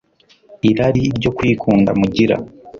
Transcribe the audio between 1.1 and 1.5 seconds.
ryo